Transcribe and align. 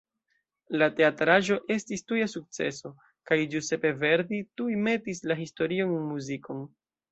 La 0.81 0.85
teatraĵo 0.99 1.57
estis 1.75 2.03
tuja 2.13 2.29
sukceso, 2.33 2.93
kaj 3.31 3.39
Giuseppe 3.53 3.93
Verdi 4.01 4.43
tuj 4.61 4.73
metis 4.89 5.25
la 5.29 5.41
historion 5.45 5.97
en 6.01 6.11
muzikon. 6.11 6.69